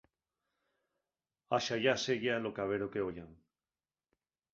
[1.57, 3.29] Axallá seya lo cabero qu'oyan.